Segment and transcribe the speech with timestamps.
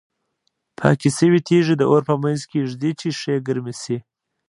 [0.79, 3.97] پاکې شوې تیږې د اور په منځ کې ږدي چې ښې ګرمې شي.